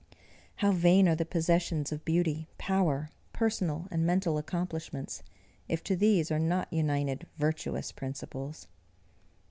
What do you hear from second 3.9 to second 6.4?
and mental accomplishments, if to these are